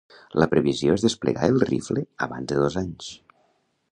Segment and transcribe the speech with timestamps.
[0.43, 3.13] La previsió és desplegar el rifle abans de dos anys.